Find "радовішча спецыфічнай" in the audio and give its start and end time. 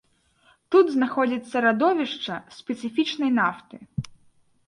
1.65-3.31